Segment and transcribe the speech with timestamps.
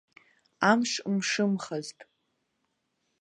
[0.69, 1.99] Амш мшымхазт.